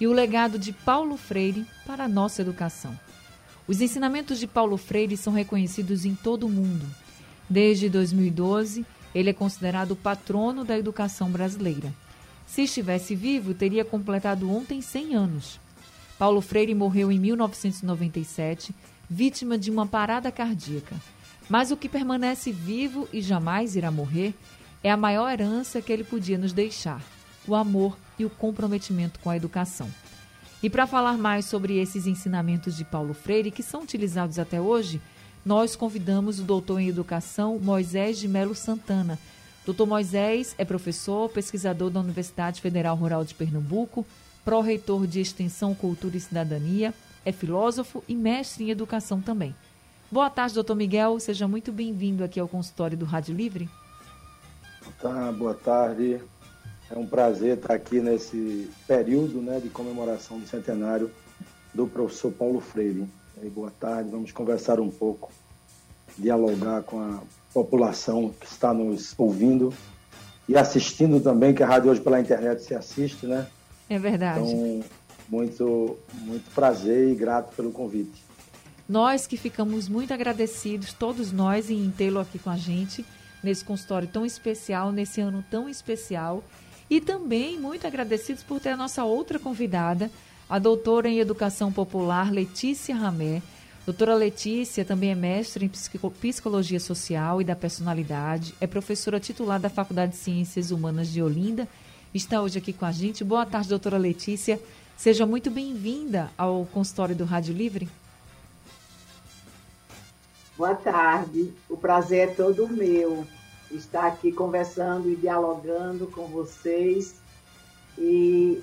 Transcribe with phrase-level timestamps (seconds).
[0.00, 2.98] e o legado de Paulo Freire para a nossa educação.
[3.66, 6.86] Os ensinamentos de Paulo Freire são reconhecidos em todo o mundo.
[7.48, 11.92] Desde 2012, ele é considerado o patrono da educação brasileira.
[12.46, 15.60] Se estivesse vivo, teria completado ontem 100 anos.
[16.18, 18.74] Paulo Freire morreu em 1997,
[19.08, 20.96] vítima de uma parada cardíaca.
[21.48, 24.34] Mas o que permanece vivo e jamais irá morrer
[24.82, 27.02] é a maior herança que ele podia nos deixar:
[27.48, 29.88] o amor e o comprometimento com a educação.
[30.62, 35.00] E para falar mais sobre esses ensinamentos de Paulo Freire, que são utilizados até hoje,
[35.44, 39.18] nós convidamos o doutor em educação Moisés de Melo Santana.
[39.64, 44.04] Doutor Moisés é professor, pesquisador da Universidade Federal Rural de Pernambuco,
[44.44, 46.92] pró-reitor de Extensão, Cultura e Cidadania,
[47.24, 49.54] é filósofo e mestre em educação também.
[50.10, 51.20] Boa tarde, doutor Miguel.
[51.20, 53.68] Seja muito bem-vindo aqui ao consultório do Rádio Livre.
[55.00, 56.20] Tá, boa tarde.
[56.90, 61.10] É um prazer estar aqui nesse período né, de comemoração do centenário
[61.74, 63.06] do professor Paulo Freire.
[63.42, 65.30] E boa tarde, vamos conversar um pouco,
[66.16, 67.20] dialogar com a
[67.52, 69.72] população que está nos ouvindo
[70.48, 73.46] e assistindo também, que a rádio hoje pela internet se assiste, né?
[73.88, 74.40] É verdade.
[74.40, 74.84] Então,
[75.28, 78.24] muito, muito prazer e grato pelo convite.
[78.88, 83.04] Nós que ficamos muito agradecidos, todos nós, em tê-lo aqui com a gente,
[83.42, 86.42] nesse consultório tão especial, nesse ano tão especial.
[86.90, 90.10] E também muito agradecidos por ter a nossa outra convidada,
[90.48, 93.42] a doutora em Educação Popular, Letícia Ramé.
[93.84, 99.70] Doutora Letícia também é mestre em Psicologia Social e da Personalidade, é professora titular da
[99.70, 101.68] Faculdade de Ciências Humanas de Olinda,
[102.12, 103.24] está hoje aqui com a gente.
[103.24, 104.60] Boa tarde, doutora Letícia.
[104.96, 107.88] Seja muito bem-vinda ao consultório do Rádio Livre.
[110.56, 113.26] Boa tarde, o prazer é todo meu
[113.70, 117.16] estar aqui conversando e dialogando com vocês.
[117.96, 118.62] E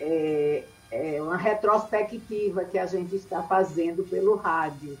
[0.00, 4.96] é, é uma retrospectiva que a gente está fazendo pelo rádio,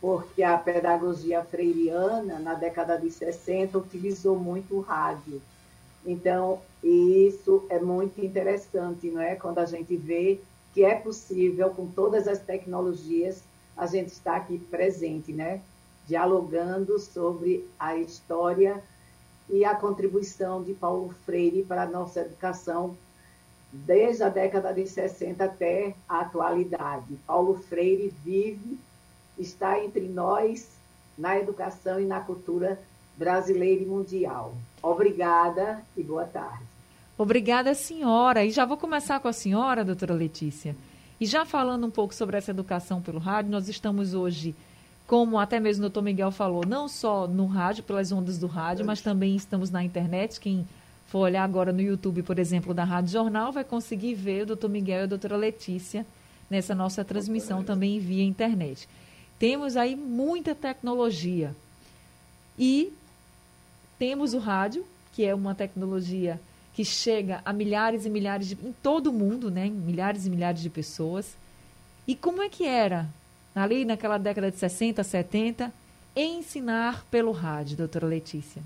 [0.00, 5.40] porque a pedagogia freiriana, na década de 60, utilizou muito o rádio.
[6.06, 9.34] Então, isso é muito interessante, não é?
[9.36, 10.40] Quando a gente vê
[10.74, 13.42] que é possível, com todas as tecnologias,
[13.76, 15.60] a gente está aqui presente, né?
[16.06, 18.82] Dialogando sobre a história
[19.48, 22.96] e a contribuição de Paulo Freire para a nossa educação
[23.72, 27.16] desde a década de 60 até a atualidade.
[27.26, 28.78] Paulo Freire vive,
[29.38, 30.68] está entre nós
[31.18, 32.80] na educação e na cultura
[33.16, 34.54] brasileira e mundial.
[34.82, 36.64] Obrigada e boa tarde.
[37.16, 38.44] Obrigada, senhora.
[38.44, 40.76] E já vou começar com a senhora, doutora Letícia.
[41.20, 44.54] E já falando um pouco sobre essa educação pelo rádio, nós estamos hoje,
[45.06, 48.86] como até mesmo o doutor Miguel falou, não só no rádio, pelas ondas do rádio,
[48.86, 50.40] mas também estamos na internet.
[50.40, 50.66] Quem
[51.06, 54.70] for olhar agora no YouTube, por exemplo, da Rádio Jornal, vai conseguir ver o doutor
[54.70, 56.06] Miguel e a doutora Letícia
[56.48, 58.88] nessa nossa transmissão também via internet.
[59.38, 61.54] Temos aí muita tecnologia.
[62.58, 62.92] E
[63.98, 66.40] temos o rádio, que é uma tecnologia
[66.72, 69.68] que chega a milhares e milhares de, em todo o mundo, né?
[69.68, 71.36] Milhares e milhares de pessoas.
[72.06, 73.08] E como é que era
[73.54, 75.72] ali naquela década de 60, 70
[76.16, 78.62] ensinar pelo rádio, doutora Letícia?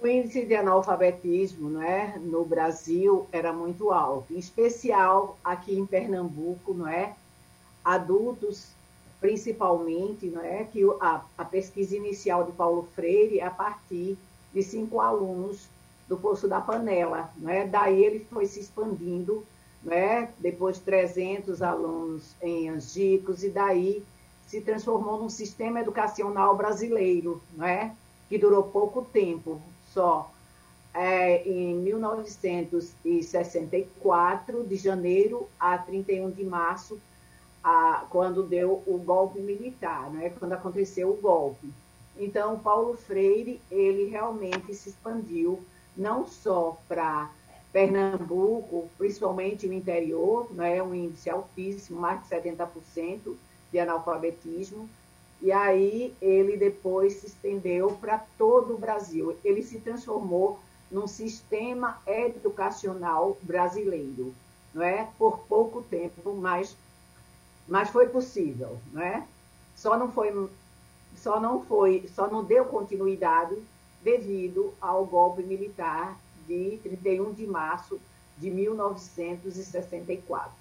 [0.00, 6.74] O índice de analfabetismo né, no Brasil era muito alto, em especial aqui em Pernambuco,
[6.74, 7.14] não é?
[7.84, 8.66] Adultos,
[9.20, 10.64] principalmente, não é?
[10.64, 14.18] Que a, a pesquisa inicial de Paulo Freire é a partir
[14.52, 15.68] de cinco alunos
[16.08, 17.64] do Poço da Panela, não é?
[17.64, 19.46] Daí ele foi se expandindo,
[19.84, 20.30] não é?
[20.38, 24.04] Depois 300 alunos em Angicos e daí
[24.46, 27.92] se transformou num sistema educacional brasileiro, não é?
[28.28, 29.60] Que durou pouco tempo,
[29.92, 30.30] só
[30.94, 37.00] é, em 1964, de janeiro a 31 de março,
[37.64, 41.72] a, quando deu o golpe militar, né, quando aconteceu o golpe.
[42.18, 45.62] Então, Paulo Freire, ele realmente se expandiu,
[45.96, 47.30] não só para
[47.72, 53.34] Pernambuco, principalmente o interior, né, um índice altíssimo, mais de 70%
[53.72, 54.88] de analfabetismo,
[55.40, 59.36] e aí ele depois se estendeu para todo o Brasil.
[59.42, 60.60] Ele se transformou
[60.90, 64.34] num sistema educacional brasileiro,
[64.74, 65.08] não é?
[65.18, 66.76] Por pouco tempo, mas
[67.66, 69.26] mas foi possível, né?
[69.74, 70.50] Só não foi,
[71.16, 73.56] só não foi, só não deu continuidade
[74.02, 77.98] devido ao golpe militar de 31 de março
[78.38, 80.52] de 1964.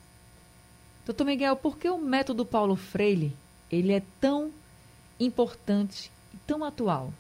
[1.06, 3.34] Doutor Miguel, por que o método Paulo Freire
[3.72, 4.52] ele é tão
[5.20, 7.12] importante e tão atual?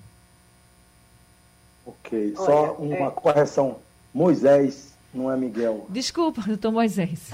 [1.86, 3.12] Ok, Olha, só uma é...
[3.12, 3.80] correção.
[4.14, 5.86] Moisés, não é Miguel.
[5.90, 7.32] Desculpa, doutor Moisés.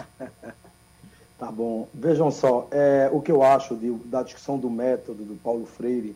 [1.38, 1.90] tá bom.
[1.94, 6.16] Vejam só, é, o que eu acho de, da discussão do método do Paulo Freire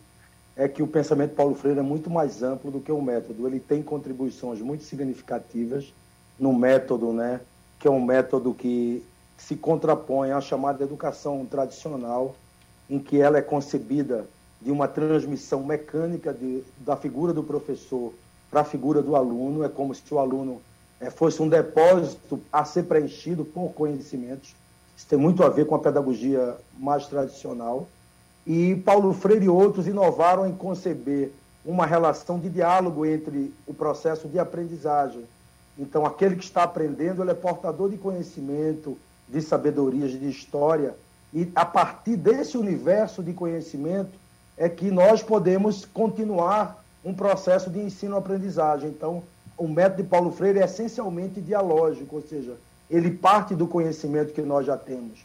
[0.55, 3.47] é que o pensamento Paulo Freire é muito mais amplo do que o método.
[3.47, 5.93] Ele tem contribuições muito significativas
[6.39, 7.41] no método, né,
[7.79, 9.03] que é um método que
[9.37, 12.35] se contrapõe à chamada educação tradicional,
[12.89, 14.27] em que ela é concebida
[14.61, 18.13] de uma transmissão mecânica de, da figura do professor
[18.49, 19.63] para a figura do aluno.
[19.63, 20.61] É como se o aluno
[20.99, 24.53] é, fosse um depósito a ser preenchido por conhecimentos.
[24.95, 27.87] Isso tem muito a ver com a pedagogia mais tradicional.
[28.45, 31.31] E Paulo Freire e outros inovaram em conceber
[31.65, 35.23] uma relação de diálogo entre o processo de aprendizagem.
[35.77, 38.97] Então, aquele que está aprendendo, ele é portador de conhecimento,
[39.27, 40.95] de sabedorias, de história,
[41.33, 44.11] e a partir desse universo de conhecimento
[44.57, 48.89] é que nós podemos continuar um processo de ensino-aprendizagem.
[48.89, 49.23] Então,
[49.57, 52.55] o método de Paulo Freire é essencialmente dialógico, ou seja,
[52.89, 55.19] ele parte do conhecimento que nós já temos.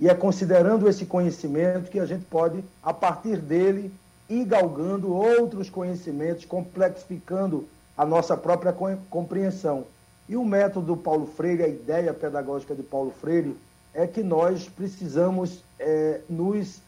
[0.00, 3.92] E é considerando esse conhecimento que a gente pode, a partir dele,
[4.28, 7.66] ir galgando outros conhecimentos, complexificando
[7.96, 8.72] a nossa própria
[9.10, 9.84] compreensão.
[10.28, 13.56] E o método do Paulo Freire, a ideia pedagógica de Paulo Freire,
[13.92, 16.80] é que nós precisamos é, nos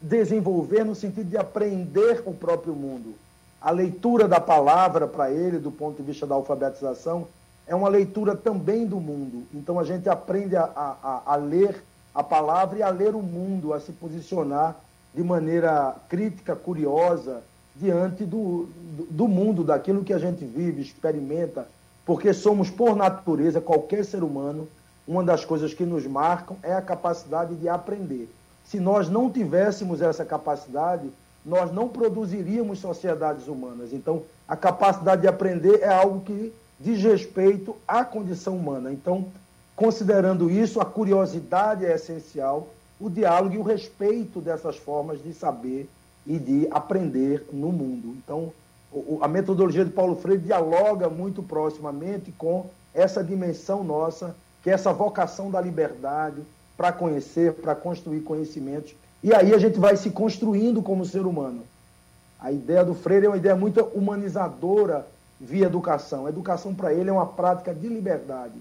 [0.00, 3.14] desenvolver no sentido de aprender o próprio mundo.
[3.60, 7.28] A leitura da palavra para ele, do ponto de vista da alfabetização,
[7.66, 9.46] é uma leitura também do mundo.
[9.52, 11.82] Então a gente aprende a, a, a ler
[12.14, 14.76] a palavra e a ler o mundo, a se posicionar
[15.14, 17.42] de maneira crítica, curiosa,
[17.76, 21.66] diante do, do, do mundo, daquilo que a gente vive, experimenta,
[22.04, 24.68] porque somos, por natureza, qualquer ser humano,
[25.06, 28.28] uma das coisas que nos marcam é a capacidade de aprender.
[28.64, 31.10] Se nós não tivéssemos essa capacidade,
[31.44, 33.92] nós não produziríamos sociedades humanas.
[33.92, 38.92] Então, a capacidade de aprender é algo que diz respeito à condição humana.
[38.92, 39.26] Então,
[39.80, 42.68] considerando isso, a curiosidade é essencial,
[43.00, 45.88] o diálogo e o respeito dessas formas de saber
[46.26, 48.14] e de aprender no mundo.
[48.22, 48.52] Então,
[49.22, 54.92] a metodologia de Paulo Freire dialoga muito proximamente com essa dimensão nossa, que é essa
[54.92, 56.42] vocação da liberdade
[56.76, 58.94] para conhecer, para construir conhecimentos.
[59.24, 61.62] E aí a gente vai se construindo como ser humano.
[62.38, 65.06] A ideia do Freire é uma ideia muito humanizadora
[65.40, 66.26] via educação.
[66.26, 68.52] A educação para ele é uma prática de liberdade,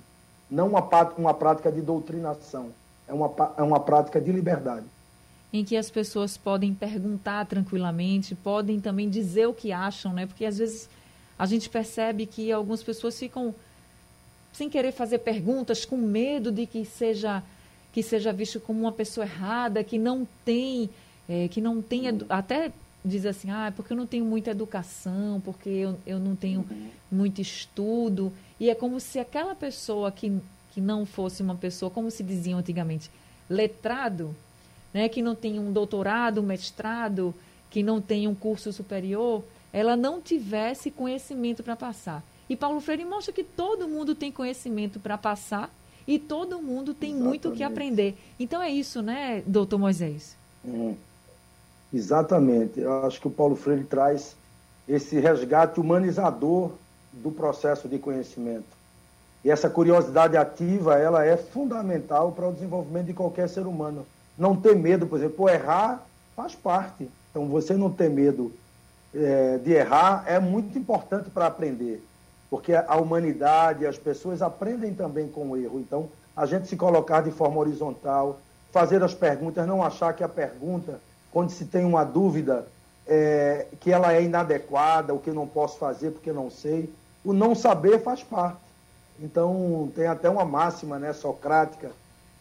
[0.49, 0.87] não uma,
[1.17, 2.71] uma prática de doutrinação.
[3.07, 4.85] É uma, é uma prática de liberdade
[5.51, 10.27] em que as pessoas podem perguntar tranquilamente, podem também dizer o que acham, né?
[10.27, 10.89] Porque às vezes
[11.37, 13.53] a gente percebe que algumas pessoas ficam
[14.53, 17.43] sem querer fazer perguntas, com medo de que seja
[17.91, 20.91] que seja visto como uma pessoa errada, que não tem,
[21.27, 22.71] é, que não tem até
[23.03, 26.65] diz assim, ah, porque eu não tenho muita educação, porque eu, eu não tenho
[27.11, 28.31] muito estudo.
[28.59, 30.37] E é como se aquela pessoa que,
[30.71, 33.09] que não fosse uma pessoa, como se diziam antigamente,
[33.49, 34.35] letrado,
[34.93, 37.33] né, que não tem um doutorado, um mestrado,
[37.69, 42.23] que não tem um curso superior, ela não tivesse conhecimento para passar.
[42.49, 45.71] E Paulo Freire mostra que todo mundo tem conhecimento para passar
[46.07, 47.29] e todo mundo tem Exatamente.
[47.29, 48.17] muito o que aprender.
[48.39, 50.35] Então é isso, né, doutor Moisés?
[50.65, 50.95] Hum.
[51.93, 52.79] Exatamente.
[52.79, 54.35] Eu acho que o Paulo Freire traz
[54.87, 56.71] esse resgate humanizador
[57.11, 58.77] do processo de conhecimento.
[59.43, 64.05] E essa curiosidade ativa, ela é fundamental para o desenvolvimento de qualquer ser humano
[64.39, 66.01] não ter medo, por exemplo, errar
[66.33, 67.09] faz parte.
[67.29, 68.51] Então, você não ter medo
[69.13, 72.01] é, de errar é muito importante para aprender,
[72.49, 75.79] porque a humanidade, as pessoas aprendem também com o erro.
[75.79, 78.39] Então, a gente se colocar de forma horizontal,
[78.71, 82.65] fazer as perguntas, não achar que a pergunta, quando se tem uma dúvida,
[83.07, 86.93] é, que ela é inadequada, o que não posso fazer porque não sei.
[87.23, 88.59] O não saber faz parte.
[89.19, 91.91] Então, tem até uma máxima né, socrática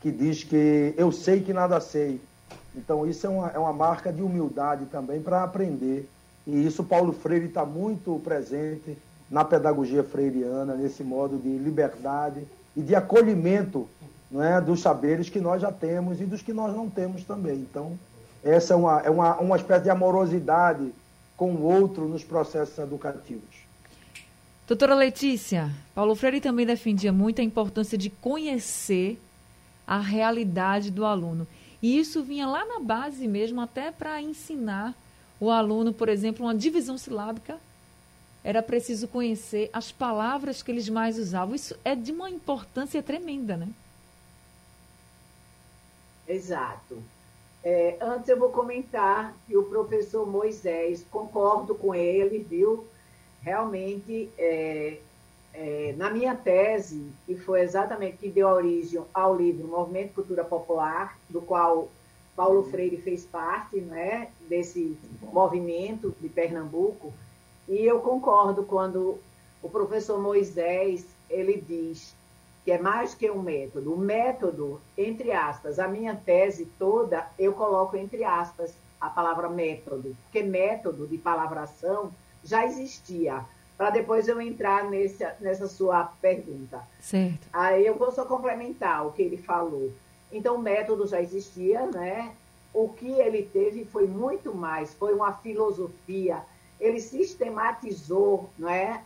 [0.01, 2.21] que diz que eu sei que nada sei.
[2.75, 6.09] Então, isso é uma, é uma marca de humildade também para aprender.
[6.47, 8.97] E isso Paulo Freire está muito presente
[9.31, 13.89] na pedagogia freiriana, nesse modo de liberdade e de acolhimento
[14.31, 17.57] não é, dos saberes que nós já temos e dos que nós não temos também.
[17.57, 17.99] Então,
[18.43, 20.93] essa é uma, é uma, uma espécie de amorosidade
[21.37, 23.69] com o outro nos processos educativos.
[24.67, 29.19] Doutora Letícia, Paulo Freire também defendia muito a importância de conhecer
[29.87, 31.47] a realidade do aluno.
[31.81, 34.95] E isso vinha lá na base mesmo, até para ensinar
[35.41, 37.57] o aluno, por exemplo, uma divisão silábica.
[38.45, 41.55] Era preciso conhecer as palavras que eles mais usavam.
[41.55, 43.69] Isso é de uma importância tremenda, né?
[46.27, 47.03] Exato.
[47.65, 52.87] É, antes eu vou comentar que o professor Moisés, concordo com ele, viu?
[53.43, 54.99] Realmente, é,
[55.55, 61.19] é, na minha tese, que foi exatamente que deu origem ao livro Movimento Cultura Popular,
[61.29, 61.89] do qual
[62.37, 67.13] Paulo Freire fez parte, né, desse movimento de Pernambuco,
[67.69, 69.19] e eu concordo quando
[69.61, 72.15] o professor Moisés ele diz
[72.69, 73.95] que é mais que um método.
[73.95, 80.15] O método, entre aspas, a minha tese toda eu coloco entre aspas a palavra método,
[80.25, 82.13] porque método de palavração
[82.45, 83.43] já existia
[83.79, 86.83] para depois eu entrar nesse, nessa sua pergunta.
[87.01, 87.49] Certo.
[87.55, 89.91] Aí eu vou só complementar o que ele falou.
[90.31, 92.35] Então, o método já existia, né?
[92.75, 96.43] O que ele teve foi muito mais, foi uma filosofia.
[96.79, 99.03] Ele sistematizou, não é?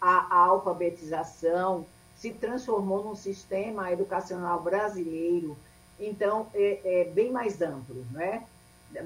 [0.00, 1.86] A, a alfabetização,
[2.24, 5.54] se transformou num sistema educacional brasileiro.
[6.00, 8.42] Então, é, é bem mais amplo, não é?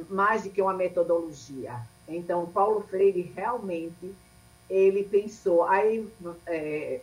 [0.09, 1.81] Mais do que uma metodologia.
[2.07, 4.15] Então, Paulo Freire realmente
[4.71, 6.09] ele pensou, aí
[6.47, 7.01] é,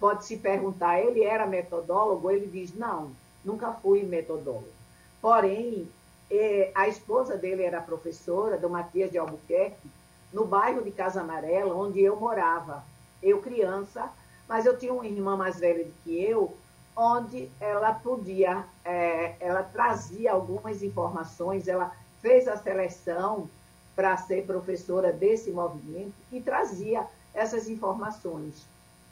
[0.00, 2.30] pode se perguntar, ele era metodólogo?
[2.30, 3.12] Ele diz, não,
[3.44, 4.72] nunca fui metodólogo.
[5.20, 5.86] Porém,
[6.30, 9.90] é, a esposa dele era professora, do Matias de Albuquerque,
[10.32, 12.82] no bairro de Casa Amarela, onde eu morava.
[13.22, 14.10] Eu criança,
[14.48, 16.56] mas eu tinha uma irmã mais velha do que eu,
[16.96, 23.48] onde ela podia, é, ela trazia algumas informações, ela fez a seleção
[23.94, 28.66] para ser professora desse movimento e trazia essas informações.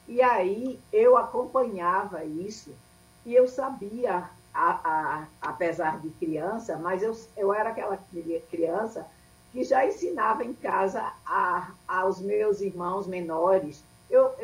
[0.09, 2.71] E aí eu acompanhava isso
[3.25, 7.99] e eu sabia, a, a, apesar de criança, mas eu, eu era aquela
[8.49, 9.07] criança
[9.53, 13.83] que já ensinava em casa a, aos meus irmãos menores.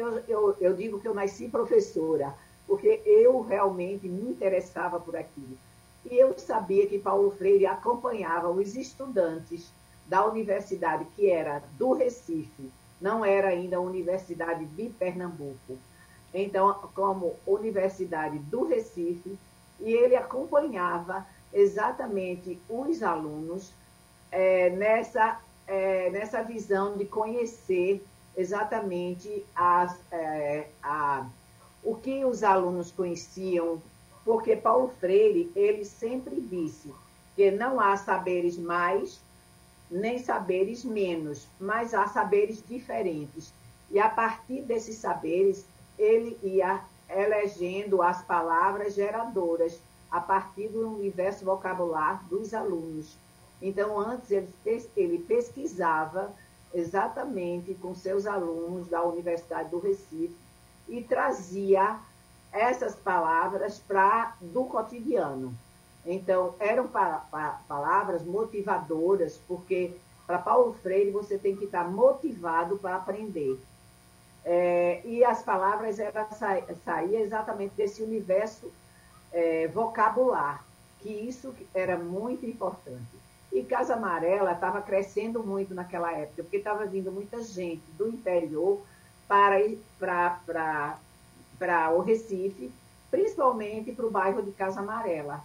[0.03, 2.35] Eu, eu, eu, digo que eu nasci professora,
[2.67, 5.57] porque eu realmente me interessava por aquilo.
[6.11, 9.73] E eu sabia que Paulo Freire acompanhava os estudantes
[10.07, 12.69] da universidade, que era do Recife,
[13.01, 15.79] não era ainda a Universidade de Pernambuco.
[16.35, 19.39] Então, como Universidade do Recife,
[19.79, 23.73] e ele acompanhava exatamente os alunos
[24.31, 28.03] é, nessa, é, nessa visão de conhecer
[28.37, 29.45] exatamente
[30.11, 31.27] é, a,
[31.83, 33.81] o que os alunos conheciam,
[34.25, 36.93] porque Paulo Freire, ele sempre disse
[37.35, 39.21] que não há saberes mais
[39.91, 43.53] nem saberes menos, mas há saberes diferentes.
[43.91, 45.67] E a partir desses saberes,
[45.99, 49.79] ele ia elegendo as palavras geradoras
[50.11, 53.17] a partir do universo vocabular dos alunos.
[53.61, 54.31] Então, antes
[54.97, 56.33] ele pesquisava
[56.75, 60.37] exatamente com seus alunos da Universidade do Recife
[60.89, 61.99] e trazia
[62.53, 65.55] essas palavras para do cotidiano.
[66.05, 69.93] Então, eram pa pa palavras motivadoras, porque
[70.27, 73.59] para Paulo Freire você tem que estar motivado para aprender.
[74.45, 76.27] É, e as palavras eram
[76.85, 78.73] saíam exatamente desse universo
[79.33, 80.65] é, vocabular,
[81.01, 83.23] que isso era muito importante.
[83.53, 88.81] E Casa Amarela estava crescendo muito naquela época, porque estava vindo muita gente do interior
[89.29, 89.59] para,
[89.99, 90.99] para,
[91.59, 92.73] para o Recife,
[93.11, 95.45] principalmente para o bairro de Casa Amarela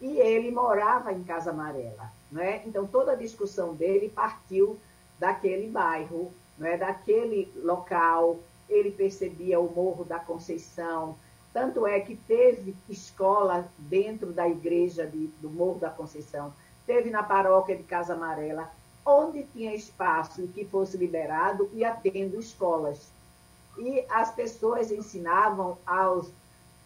[0.00, 2.10] e ele morava em Casa Amarela.
[2.30, 2.62] Né?
[2.66, 4.78] Então, toda a discussão dele partiu
[5.18, 6.76] daquele bairro, né?
[6.76, 8.38] daquele local.
[8.68, 11.16] Ele percebia o Morro da Conceição.
[11.52, 16.52] Tanto é que teve escola dentro da igreja de, do Morro da Conceição,
[16.88, 18.70] teve na paróquia de Casa Amarela,
[19.04, 23.10] onde tinha espaço que fosse liberado, e atendo escolas.
[23.76, 26.30] E as pessoas ensinavam aos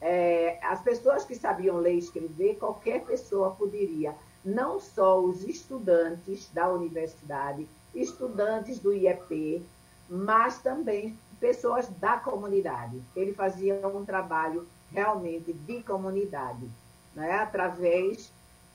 [0.01, 4.13] é, as pessoas que sabiam ler e escrever, qualquer pessoa poderia,
[4.45, 9.65] não só os estudantes da universidade, estudantes do IEP,
[10.09, 13.01] mas também pessoas da comunidade.
[13.15, 16.69] Ele fazia um trabalho realmente de comunidade,
[17.15, 17.35] né?
[17.35, 18.33] através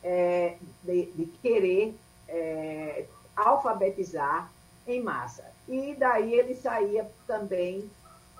[0.07, 1.93] é, de, de, querer
[2.29, 3.03] é,
[3.35, 4.49] alfabetizar
[4.87, 5.43] em massa.
[5.67, 7.89] E daí ele saía também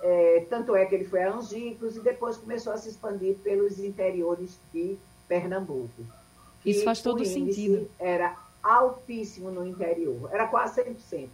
[0.00, 3.78] é, tanto é que ele foi a Angicos e depois começou a se expandir pelos
[3.78, 4.96] interiores de
[5.28, 6.02] Pernambuco.
[6.64, 7.90] Isso faz todo sentido.
[7.98, 11.28] Era altíssimo no interior, era quase 100%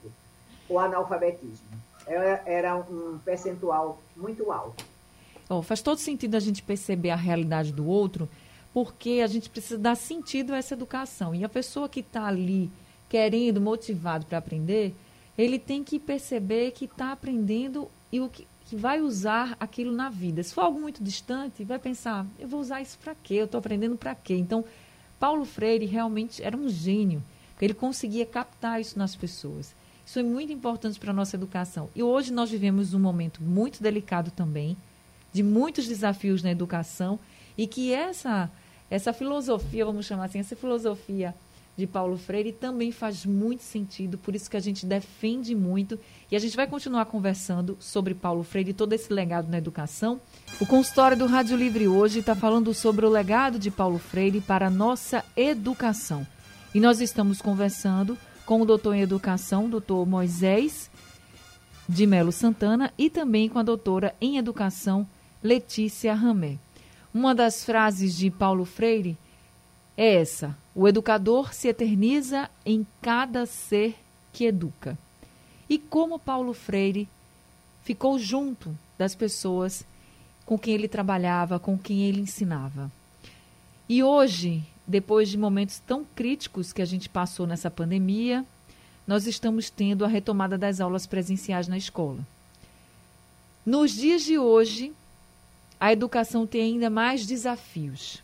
[0.68, 1.66] o analfabetismo.
[2.06, 4.84] Era, era um percentual muito alto.
[5.48, 8.28] Bom, faz todo sentido a gente perceber a realidade do outro,
[8.74, 11.32] porque a gente precisa dar sentido a essa educação.
[11.32, 12.68] E a pessoa que está ali
[13.08, 14.92] querendo, motivado para aprender,
[15.38, 20.10] ele tem que perceber que está aprendendo e o que, que, vai usar aquilo na
[20.10, 20.42] vida.
[20.42, 23.34] Se for algo muito distante, vai pensar, eu vou usar isso para quê?
[23.34, 24.34] Eu estou aprendendo para quê?
[24.34, 24.64] Então,
[25.20, 27.22] Paulo Freire realmente era um gênio,
[27.60, 29.72] ele conseguia captar isso nas pessoas.
[30.04, 31.88] Isso é muito importante para a nossa educação.
[31.94, 34.76] E hoje nós vivemos um momento muito delicado também,
[35.32, 37.18] de muitos desafios na educação,
[37.56, 38.50] e que essa,
[38.94, 41.34] essa filosofia, vamos chamar assim, essa filosofia
[41.76, 45.98] de Paulo Freire também faz muito sentido, por isso que a gente defende muito
[46.30, 50.20] e a gente vai continuar conversando sobre Paulo Freire e todo esse legado na educação.
[50.60, 54.68] O consultório do Rádio Livre hoje está falando sobre o legado de Paulo Freire para
[54.68, 56.24] a nossa educação.
[56.72, 60.88] E nós estamos conversando com o doutor em educação, doutor Moisés
[61.88, 65.04] de Melo Santana, e também com a doutora em educação,
[65.42, 66.58] Letícia Ramé.
[67.14, 69.16] Uma das frases de Paulo Freire
[69.96, 73.94] é essa: o educador se eterniza em cada ser
[74.32, 74.98] que educa.
[75.70, 77.08] E como Paulo Freire
[77.84, 79.84] ficou junto das pessoas
[80.44, 82.90] com quem ele trabalhava, com quem ele ensinava.
[83.88, 88.44] E hoje, depois de momentos tão críticos que a gente passou nessa pandemia,
[89.06, 92.26] nós estamos tendo a retomada das aulas presenciais na escola.
[93.64, 94.92] Nos dias de hoje,
[95.78, 98.22] a educação tem ainda mais desafios.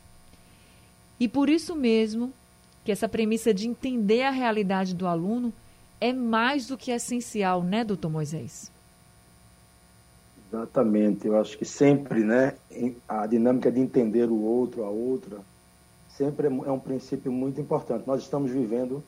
[1.19, 2.33] E por isso mesmo
[2.85, 5.52] que essa premissa de entender a realidade do aluno
[6.00, 8.71] é mais do que essencial, né, doutor Moisés?
[10.50, 11.26] Exatamente.
[11.26, 12.54] Eu acho que sempre, né,
[13.09, 15.38] a dinâmica de entender o outro, a outra,
[16.16, 18.07] sempre é, é um princípio muito importante.
[18.07, 19.02] Nós estamos vivendo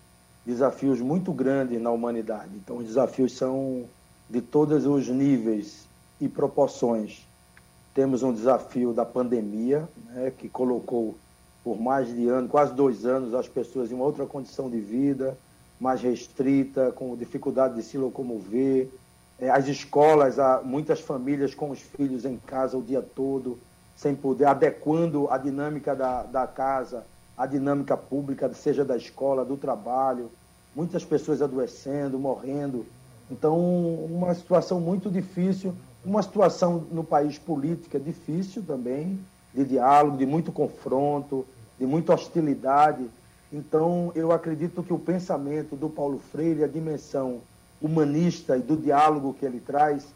[0.45, 2.51] desafios muito grandes na humanidade.
[2.57, 3.85] Então, os desafios são
[4.29, 5.87] de todos os níveis
[6.21, 7.27] e proporções.
[7.95, 11.15] Temos um desafio da pandemia, né, que colocou
[11.63, 15.37] por mais de ano, quase dois anos, as pessoas em uma outra condição de vida,
[15.79, 18.89] mais restrita, com dificuldade de se locomover.
[19.39, 23.59] É, as escolas, muitas famílias com os filhos em casa o dia todo,
[23.97, 27.05] sem poder, adequando a dinâmica da, da casa,
[27.37, 30.31] a dinâmica pública, seja da escola, do trabalho.
[30.75, 32.87] Muitas pessoas adoecendo, morrendo.
[33.31, 33.59] Então,
[34.05, 39.19] uma situação muito difícil, uma situação no país política difícil também,
[39.55, 41.47] de diálogo, de muito confronto,
[41.79, 43.05] de muita hostilidade.
[43.53, 47.41] Então, eu acredito que o pensamento do Paulo Freire, a dimensão
[47.81, 50.07] humanista e do diálogo que ele traz,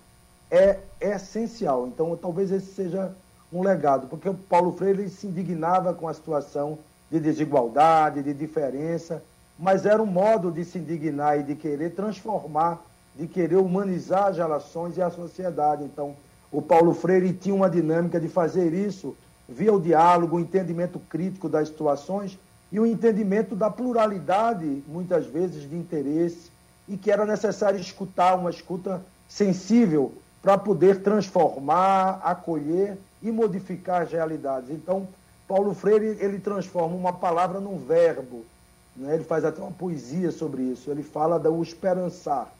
[0.50, 1.86] é, é essencial.
[1.86, 3.12] Então, talvez esse seja
[3.52, 6.78] um legado, porque o Paulo Freire se indignava com a situação
[7.10, 9.22] de desigualdade, de diferença,
[9.58, 12.80] mas era um modo de se indignar e de querer transformar,
[13.16, 15.84] de querer humanizar as relações e a sociedade.
[15.84, 16.14] Então,
[16.52, 19.16] o Paulo Freire tinha uma dinâmica de fazer isso
[19.48, 22.38] via o diálogo, o entendimento crítico das situações
[22.70, 26.50] e o entendimento da pluralidade, muitas vezes, de interesse,
[26.88, 34.12] e que era necessário escutar, uma escuta sensível, para poder transformar, acolher e modificar as
[34.12, 34.70] realidades.
[34.70, 35.08] Então,
[35.48, 38.44] Paulo Freire ele transforma uma palavra num verbo.
[38.96, 39.14] Né?
[39.14, 40.90] Ele faz até uma poesia sobre isso.
[40.90, 42.52] Ele fala do esperançar.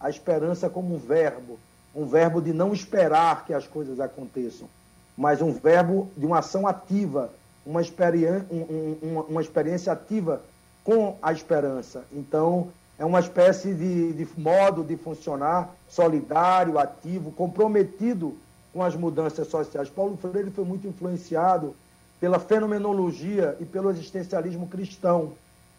[0.00, 1.58] A esperança como um verbo,
[1.94, 4.68] um verbo de não esperar que as coisas aconteçam,
[5.16, 7.30] mas um verbo de uma ação ativa,
[7.64, 10.42] uma, experiência, um, um, uma experiência ativa
[10.84, 12.04] com a esperança.
[12.12, 18.36] Então, é uma espécie de, de modo de funcionar solidário, ativo, comprometido
[18.72, 19.88] com as mudanças sociais.
[19.88, 21.74] Paulo Freire foi muito influenciado
[22.20, 25.32] pela fenomenologia e pelo existencialismo cristão.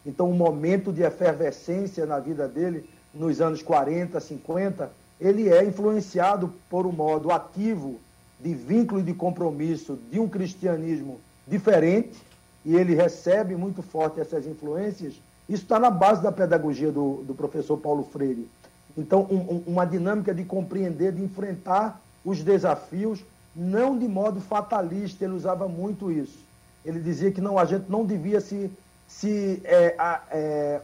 [0.05, 6.53] Então, um momento de efervescência na vida dele, nos anos 40, 50, ele é influenciado
[6.69, 7.99] por um modo ativo
[8.39, 12.21] de vínculo e de compromisso de um cristianismo diferente,
[12.63, 15.13] e ele recebe muito forte essas influências,
[15.49, 18.49] isso está na base da pedagogia do, do professor Paulo Freire.
[18.97, 23.23] Então, um, um, uma dinâmica de compreender, de enfrentar os desafios,
[23.55, 26.37] não de modo fatalista, ele usava muito isso.
[26.85, 28.69] Ele dizia que não, a gente não devia se,
[29.07, 30.81] se é, a, é,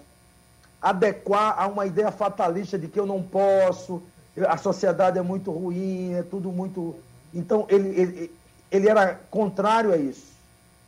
[0.84, 4.04] adequar a uma ideia fatalista de que eu não posso,
[4.48, 6.96] a sociedade é muito ruim, é tudo muito
[7.34, 8.32] então, ele, ele,
[8.72, 10.34] ele era contrário a isso.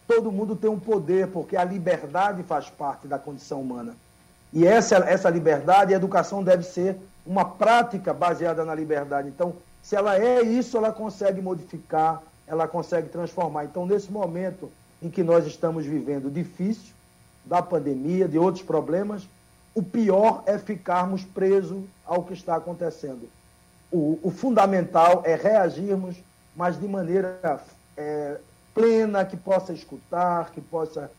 [0.07, 3.95] Todo mundo tem um poder, porque a liberdade faz parte da condição humana.
[4.53, 9.27] E essa, essa liberdade, a educação deve ser uma prática baseada na liberdade.
[9.27, 13.65] Então, se ela é isso, ela consegue modificar, ela consegue transformar.
[13.65, 16.93] Então, nesse momento em que nós estamos vivendo difícil,
[17.43, 19.27] da pandemia, de outros problemas,
[19.75, 23.29] o pior é ficarmos presos ao que está acontecendo.
[23.91, 26.15] O, o fundamental é reagirmos
[26.55, 27.61] mas de maneira
[27.97, 28.37] é,
[28.73, 31.11] plena, que possa escutar, que possa,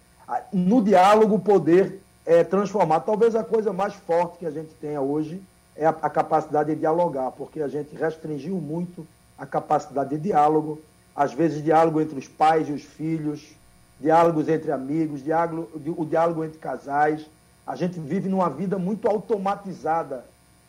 [0.52, 3.00] no diálogo, poder é, transformar.
[3.00, 5.42] Talvez a coisa mais forte que a gente tenha hoje
[5.76, 9.06] é a, a capacidade de dialogar, porque a gente restringiu muito
[9.38, 10.80] a capacidade de diálogo,
[11.14, 13.54] às vezes diálogo entre os pais e os filhos,
[14.00, 17.26] diálogos entre amigos, diálogo, o diálogo entre casais.
[17.66, 20.24] A gente vive numa vida muito automatizada.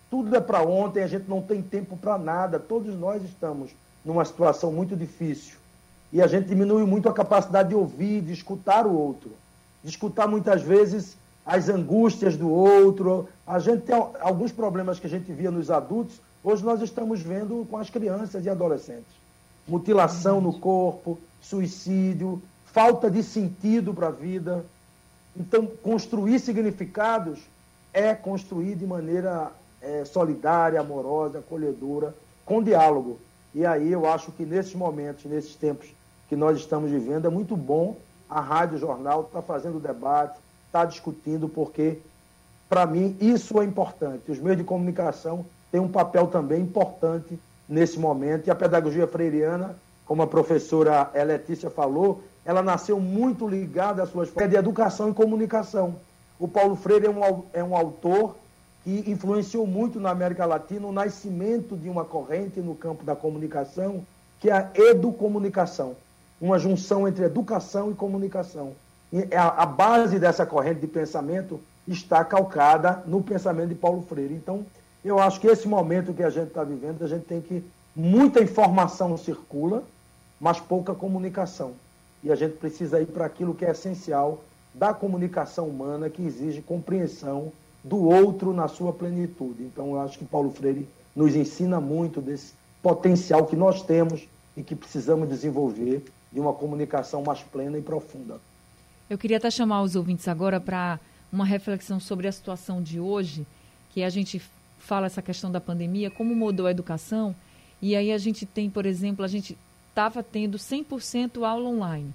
[0.10, 2.60] Tudo é para ontem, a gente não tem tempo para nada.
[2.60, 3.72] Todos nós estamos
[4.04, 5.58] numa situação muito difícil.
[6.12, 9.32] E a gente diminui muito a capacidade de ouvir, de escutar o outro.
[9.84, 13.30] De escutar muitas vezes as angústias do outro.
[13.46, 17.66] A gente tem alguns problemas que a gente via nos adultos, hoje nós estamos vendo
[17.70, 19.16] com as crianças e adolescentes.
[19.66, 24.66] Mutilação no corpo, suicídio, falta de sentido para a vida.
[25.40, 27.40] Então, construir significados
[27.94, 32.14] é construir de maneira é, solidária, amorosa, acolhedora,
[32.46, 33.20] com diálogo.
[33.54, 35.88] E aí eu acho que nesses momentos, nesses tempos
[36.28, 37.96] que nós estamos vivendo, é muito bom
[38.30, 42.00] a Rádio Jornal estar tá fazendo debate, estar tá discutindo, porque,
[42.68, 44.32] para mim, isso é importante.
[44.32, 48.48] Os meios de comunicação têm um papel também importante nesse momento.
[48.48, 49.76] E a pedagogia freiriana,
[50.08, 55.14] como a professora Letícia falou, ela nasceu muito ligada às suas formas de educação e
[55.14, 55.96] comunicação.
[56.40, 58.36] O Paulo Freire é um, é um autor
[58.84, 64.02] que influenciou muito na América Latina o nascimento de uma corrente no campo da comunicação,
[64.40, 65.96] que é a educomunicação,
[66.40, 68.72] uma junção entre educação e comunicação.
[69.12, 74.34] E a, a base dessa corrente de pensamento está calcada no pensamento de Paulo Freire.
[74.34, 74.66] Então,
[75.04, 77.64] eu acho que esse momento que a gente está vivendo, a gente tem que.
[77.96, 79.84] Muita informação circula,
[80.40, 81.74] mas pouca comunicação.
[82.24, 86.62] E a gente precisa ir para aquilo que é essencial da comunicação humana, que exige
[86.62, 87.52] compreensão
[87.84, 89.64] do outro na sua plenitude.
[89.64, 94.64] Então, eu acho que Paulo Freire nos ensina muito desse potencial que nós temos e
[94.64, 98.40] que precisamos desenvolver de uma comunicação mais plena e profunda.
[99.10, 101.00] Eu queria até chamar os ouvintes agora para
[101.32, 103.46] uma reflexão sobre a situação de hoje,
[103.92, 104.42] que a gente
[104.78, 107.36] fala essa questão da pandemia, como mudou a educação,
[107.82, 109.58] e aí a gente tem, por exemplo, a gente
[109.98, 112.14] estava tendo 100% aula online.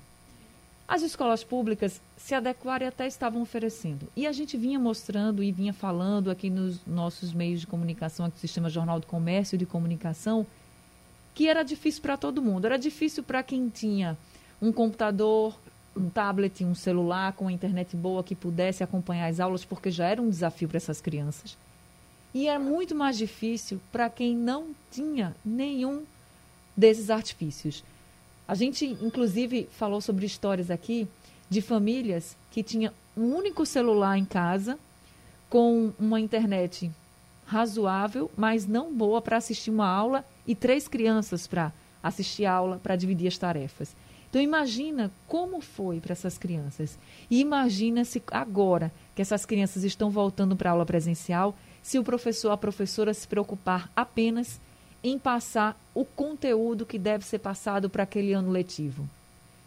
[0.86, 4.06] As escolas públicas se adequaram e até estavam oferecendo.
[4.14, 8.36] E a gente vinha mostrando e vinha falando aqui nos nossos meios de comunicação, aqui
[8.36, 10.46] no Sistema Jornal do Comércio e de Comunicação,
[11.34, 12.66] que era difícil para todo mundo.
[12.66, 14.16] Era difícil para quem tinha
[14.60, 15.58] um computador,
[15.96, 20.06] um tablet, um celular com a internet boa que pudesse acompanhar as aulas, porque já
[20.06, 21.58] era um desafio para essas crianças.
[22.32, 26.04] E era muito mais difícil para quem não tinha nenhum
[26.76, 27.84] desses artifícios.
[28.46, 31.08] A gente, inclusive, falou sobre histórias aqui
[31.48, 34.78] de famílias que tinham um único celular em casa,
[35.48, 36.90] com uma internet
[37.46, 42.80] razoável, mas não boa para assistir uma aula e três crianças para assistir a aula,
[42.82, 43.94] para dividir as tarefas.
[44.30, 46.98] Então imagina como foi para essas crianças.
[47.30, 52.02] E imagina se agora que essas crianças estão voltando para a aula presencial, se o
[52.02, 54.58] professor, a professora se preocupar apenas
[55.02, 59.08] em passar o conteúdo que deve ser passado para aquele ano letivo.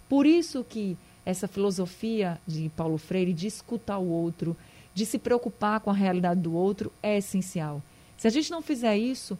[0.07, 4.55] Por isso que essa filosofia de Paulo Freire de escutar o outro,
[4.93, 7.81] de se preocupar com a realidade do outro é essencial.
[8.17, 9.37] Se a gente não fizer isso,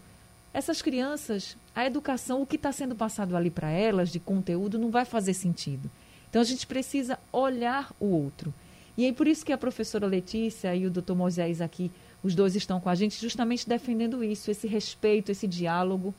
[0.54, 4.90] essas crianças, a educação, o que está sendo passado ali para elas de conteúdo não
[4.90, 5.90] vai fazer sentido.
[6.30, 8.54] Então a gente precisa olhar o outro.
[8.98, 11.92] E aí por isso que a professora Letícia e o doutor Moisés aqui
[12.26, 16.12] os dois estão com a gente justamente defendendo isso, esse respeito, esse diálogo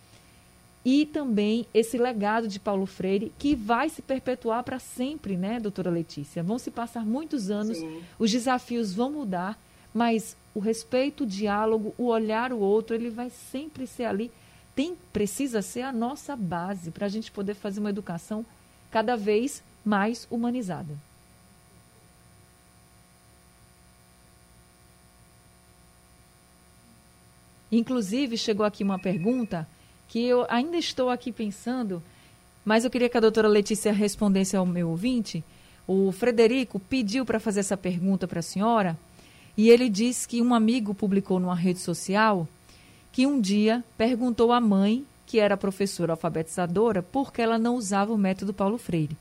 [0.85, 5.91] e também esse legado de Paulo Freire que vai se perpetuar para sempre, né, doutora
[5.91, 6.45] Letícia?
[6.45, 8.01] Vão se passar muitos anos, Sim.
[8.21, 9.59] os desafios vão mudar,
[9.93, 14.31] mas o respeito, o diálogo, o olhar o outro, ele vai sempre ser ali.
[14.77, 18.47] Tem, precisa ser a nossa base para a gente poder fazer uma educação
[18.93, 20.97] cada vez mais humanizada.
[27.71, 29.67] Inclusive, chegou aqui uma pergunta
[30.09, 32.03] que eu ainda estou aqui pensando,
[32.65, 35.43] mas eu queria que a doutora Letícia respondesse ao meu ouvinte.
[35.87, 38.97] O Frederico pediu para fazer essa pergunta para a senhora
[39.57, 42.47] e ele disse que um amigo publicou numa rede social
[43.11, 48.13] que um dia perguntou à mãe, que era professora alfabetizadora, por que ela não usava
[48.13, 49.17] o método Paulo Freire.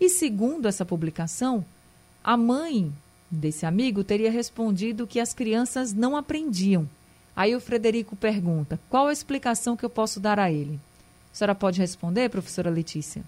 [0.00, 1.64] E segundo essa publicação,
[2.24, 2.92] a mãe
[3.30, 6.88] desse amigo teria respondido que as crianças não aprendiam
[7.34, 10.80] Aí o Frederico pergunta: qual a explicação que eu posso dar a ele?
[11.32, 13.22] A senhora pode responder, professora Letícia?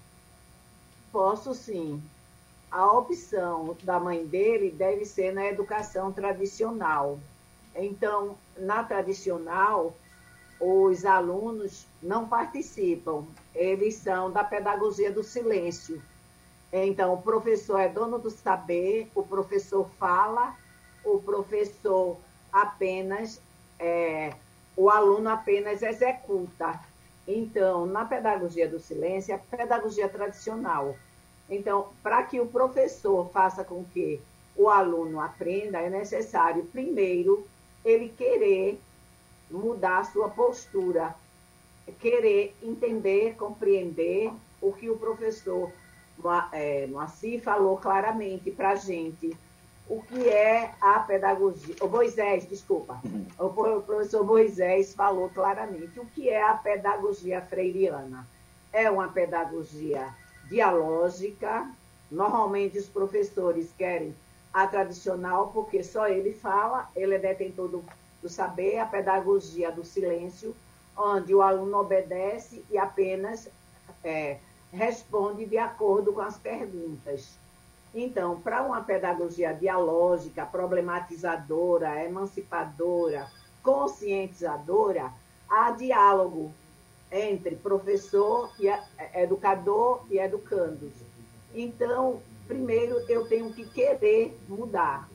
[1.11, 2.01] Posso sim.
[2.69, 7.19] A opção da mãe dele deve ser na educação tradicional.
[7.75, 9.95] Então, na tradicional,
[10.59, 16.01] os alunos não participam, eles são da pedagogia do silêncio.
[16.71, 20.55] Então, o professor é dono do saber, o professor fala,
[21.03, 22.17] o professor
[22.51, 23.39] apenas,
[23.79, 24.33] é,
[24.75, 26.79] o aluno apenas executa.
[27.27, 30.95] Então, na pedagogia do silêncio, é a pedagogia tradicional.
[31.49, 34.19] Então, para que o professor faça com que
[34.55, 37.45] o aluno aprenda, é necessário, primeiro,
[37.83, 38.79] ele querer
[39.49, 41.15] mudar a sua postura,
[41.99, 44.31] querer entender, compreender
[44.61, 45.71] o que o professor
[46.51, 49.35] é, Moacir falou claramente para a gente
[49.87, 51.75] o que é a pedagogia.
[51.81, 52.99] O Moisés, desculpa.
[53.03, 53.25] Uhum.
[53.37, 58.27] O professor Moisés falou claramente o que é a pedagogia freiriana.
[58.71, 60.13] É uma pedagogia
[60.49, 61.69] dialógica.
[62.09, 64.15] Normalmente os professores querem
[64.53, 67.83] a tradicional, porque só ele fala, ele é detentor do,
[68.21, 70.55] do saber, a pedagogia do silêncio,
[70.95, 73.49] onde o aluno obedece e apenas
[74.03, 74.37] é,
[74.71, 77.37] responde de acordo com as perguntas.
[77.93, 83.29] Então, para uma pedagogia dialógica, problematizadora, emancipadora,
[83.61, 85.11] conscientizadora,
[85.47, 86.51] há diálogo
[87.11, 88.67] entre professor e
[89.13, 90.91] educador e educandos.
[91.53, 95.07] Então, primeiro eu tenho que querer mudar.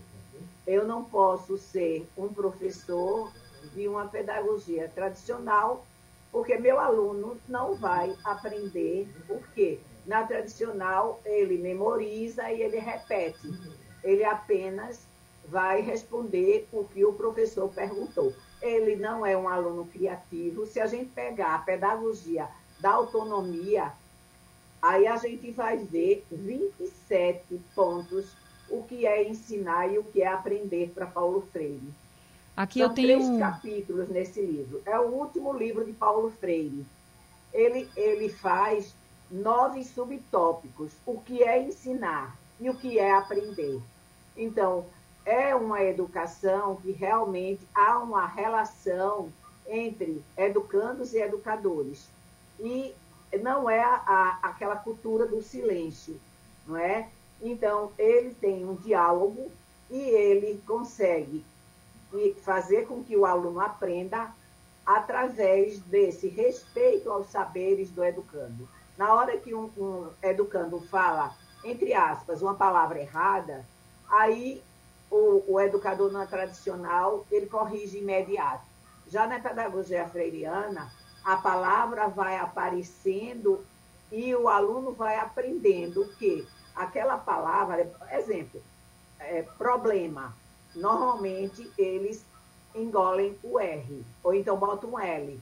[0.65, 3.33] Eu não posso ser um professor
[3.75, 5.85] de uma pedagogia tradicional,
[6.31, 13.49] porque meu aluno não vai aprender, porque na tradicional ele memoriza e ele repete.
[14.03, 15.07] Ele apenas
[15.47, 18.33] vai responder o que o professor perguntou.
[18.61, 20.67] Ele não é um aluno criativo.
[20.67, 22.49] Se a gente pegar a pedagogia
[22.81, 23.93] da autonomia,
[24.81, 28.27] Aí a gente vai ver 27 pontos
[28.71, 31.93] o que é ensinar e o que é aprender para Paulo Freire.
[32.57, 34.81] Aqui São eu tenho três capítulos nesse livro.
[34.85, 36.85] É o último livro de Paulo Freire.
[37.53, 38.95] Ele, ele faz
[39.31, 43.81] nove subtópicos: o que é ensinar e o que é aprender.
[44.37, 44.87] Então,
[45.25, 49.31] é uma educação que realmente há uma relação
[49.67, 52.09] entre educandos e educadores.
[52.59, 52.95] E
[53.43, 56.19] não é a, a, aquela cultura do silêncio,
[56.67, 57.09] não é?
[57.43, 59.51] Então, ele tem um diálogo
[59.91, 61.45] e ele consegue
[62.43, 64.33] fazer com que o aluno aprenda
[64.85, 68.67] através desse respeito aos saberes do educando.
[68.99, 71.33] Na hora que um, um educando fala,
[71.63, 73.65] entre aspas, uma palavra errada,
[74.11, 74.61] aí
[75.09, 78.65] o, o educador não é tradicional, ele corrige imediato.
[79.07, 80.93] Já na pedagogia freiriana,
[81.25, 83.65] a palavra vai aparecendo
[84.11, 88.61] e o aluno vai aprendendo que aquela palavra, exemplo,
[89.21, 90.35] é, problema,
[90.75, 92.25] normalmente eles
[92.75, 95.41] engolem o R, ou então botam um L.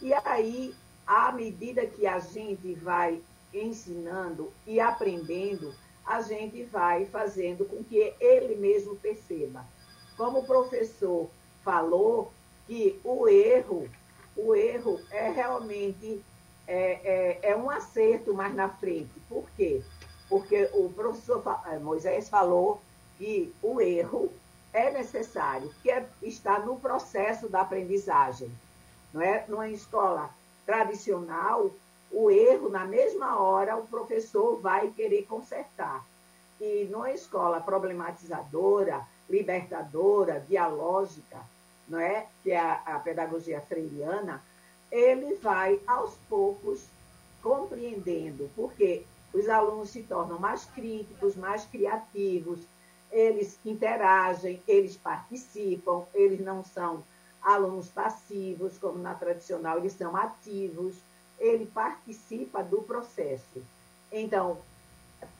[0.00, 0.74] E aí,
[1.06, 3.20] à medida que a gente vai
[3.52, 9.64] ensinando e aprendendo, a gente vai fazendo com que ele mesmo perceba.
[10.16, 11.28] Como o professor
[11.62, 12.32] falou,
[12.66, 13.88] que o erro
[14.36, 16.22] o erro é realmente
[16.68, 19.10] é, é, é, um acerto mais na frente.
[19.28, 19.82] Por quê?
[20.28, 22.80] Porque o professor é, Moisés falou
[23.16, 24.30] que o erro
[24.72, 28.50] é necessário, que é, está no processo da aprendizagem.
[29.12, 29.44] Não é?
[29.48, 30.28] Numa escola
[30.66, 31.70] tradicional,
[32.10, 36.04] o erro, na mesma hora, o professor vai querer consertar.
[36.60, 41.38] E numa escola problematizadora, libertadora, dialógica,
[41.88, 42.26] não é?
[42.42, 44.42] que é a, a pedagogia freiriana,
[44.90, 46.84] ele vai aos poucos
[47.42, 52.60] compreendendo, porque os alunos se tornam mais críticos, mais criativos,
[53.10, 57.02] eles interagem, eles participam, eles não são
[57.46, 60.96] alunos passivos, como na tradicional, eles são ativos,
[61.38, 63.62] ele participa do processo.
[64.12, 64.58] Então,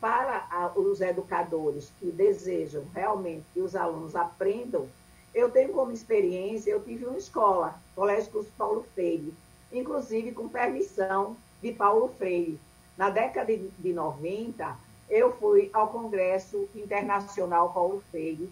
[0.01, 4.89] para os educadores que desejam realmente que os alunos aprendam
[5.37, 9.35] eu tenho como experiência, eu tive uma escola, Colégio Curso Paulo Freire,
[9.71, 12.59] inclusive com permissão de Paulo Freire.
[12.97, 14.75] Na década de 90,
[15.11, 18.51] eu fui ao Congresso Internacional Paulo Freire,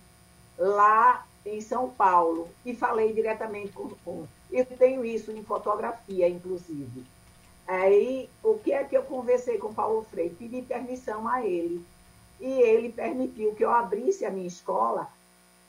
[0.59, 7.05] lá em São Paulo, e falei diretamente com, com eu tenho isso em fotografia, inclusive.
[7.67, 10.35] Aí, o que é que eu conversei com Paulo Freire?
[10.35, 11.85] Pedi permissão a ele.
[12.41, 15.09] E ele permitiu que eu abrisse a minha escola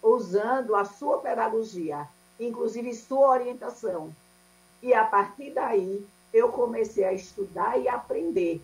[0.04, 2.08] usando a sua pedagogia,
[2.40, 4.14] inclusive sua orientação.
[4.84, 8.62] E a partir daí, eu comecei a estudar e aprender.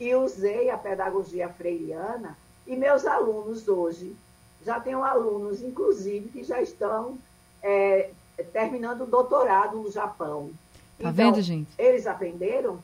[0.00, 4.16] E usei a pedagogia freiriana e meus alunos hoje,
[4.64, 7.18] já tenho alunos, inclusive, que já estão
[7.62, 8.10] é,
[8.52, 10.50] terminando o doutorado no Japão.
[10.98, 11.70] Tá então, vendo, gente?
[11.78, 12.78] Eles aprenderam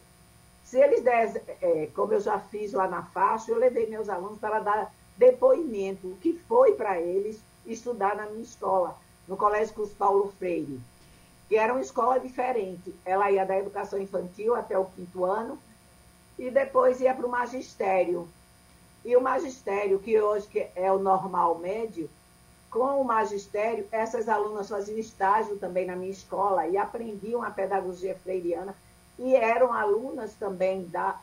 [0.64, 4.38] Se eles der, é, como eu já fiz lá na faixa, eu levei meus alunos
[4.38, 9.92] para dar depoimento, o que foi para eles estudar na minha escola, no Colégio Cruz
[9.92, 10.78] Paulo Freire,
[11.48, 12.94] que era uma escola diferente.
[13.04, 15.58] Ela ia da educação infantil até o quinto ano
[16.38, 18.28] e depois ia para o magistério.
[19.04, 22.08] E o magistério, que hoje é o normal médio,
[22.70, 28.14] com o magistério, essas alunas faziam estágio também na minha escola e aprendiam a pedagogia
[28.22, 28.74] freiriana
[29.18, 31.18] e eram alunas também da,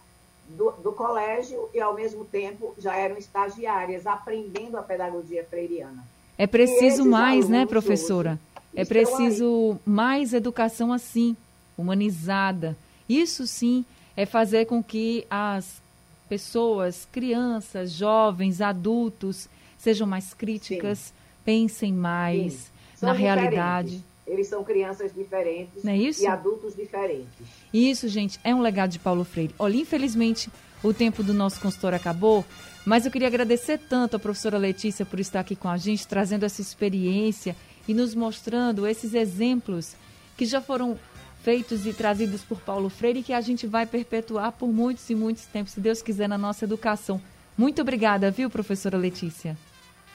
[0.49, 6.03] do, do, colégio e, ao mesmo tempo, já eram estagiárias, aprendendo a pedagogia freiriana.
[6.37, 8.39] É preciso mais, né, professora?
[8.75, 9.79] É preciso aí.
[9.85, 11.37] mais educação assim,
[11.77, 12.75] humanizada.
[13.07, 13.85] Isso sim
[14.17, 15.81] é fazer com que as
[16.27, 21.13] pessoas, crianças, jovens, adultos, sejam mais críticas, sim.
[21.43, 24.03] pensem mais na realidade.
[24.25, 26.23] Eles são crianças diferentes Não é isso?
[26.23, 27.27] e adultos diferentes.
[27.71, 29.53] Isso, gente, é um legado de Paulo Freire.
[29.59, 30.49] Olha, infelizmente,
[30.83, 32.43] o tempo do nosso consultório acabou,
[32.85, 36.43] mas eu queria agradecer tanto a professora Letícia por estar aqui com a gente, trazendo
[36.43, 37.55] essa experiência
[37.87, 39.95] e nos mostrando esses exemplos
[40.35, 40.97] que já foram
[41.45, 45.45] feitos e trazidos por Paulo Freire que a gente vai perpetuar por muitos e muitos
[45.45, 47.21] tempos, se Deus quiser, na nossa educação.
[47.55, 49.55] Muito obrigada, viu, professora Letícia?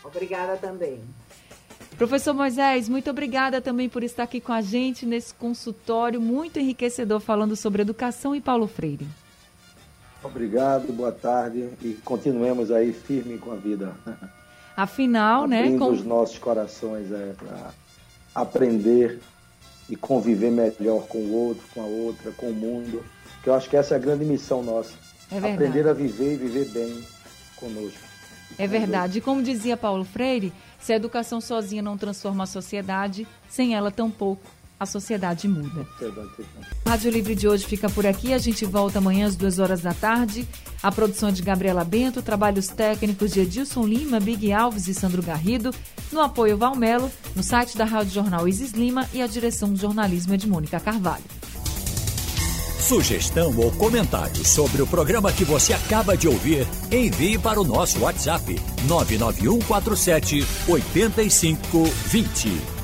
[0.03, 0.99] Obrigada também.
[1.97, 7.21] Professor Moisés, muito obrigada também por estar aqui com a gente nesse consultório muito enriquecedor
[7.21, 9.07] falando sobre educação e Paulo Freire.
[10.25, 13.95] Obrigado, boa tarde e continuemos aí firme com a vida.
[14.77, 15.79] Afinal, Abrindo né?
[15.79, 15.93] Com...
[15.93, 17.71] os nossos corações é, para
[18.35, 19.21] aprender
[19.90, 23.05] e conviver melhor com o outro, com a outra, com o mundo.
[23.42, 24.92] Que eu acho que essa é a grande missão nossa.
[25.31, 27.05] É aprender a viver e viver bem
[27.57, 27.98] conosco.
[28.57, 29.18] É verdade.
[29.18, 33.90] E como dizia Paulo Freire, se a educação sozinha não transforma a sociedade, sem ela
[33.90, 35.87] tampouco a sociedade muda.
[36.87, 38.33] Rádio Livre de hoje fica por aqui.
[38.33, 40.49] A gente volta amanhã às duas horas da tarde.
[40.83, 45.23] A produção é de Gabriela Bento, trabalhos técnicos de Edilson Lima, Big Alves e Sandro
[45.23, 45.71] Garrido.
[46.11, 50.33] No apoio Valmelo, no site da Rádio Jornal Isis Lima e a direção de jornalismo
[50.33, 51.25] é de Mônica Carvalho.
[52.81, 58.01] Sugestão ou comentário sobre o programa que você acaba de ouvir, envie para o nosso
[58.01, 62.80] WhatsApp 99147 8520.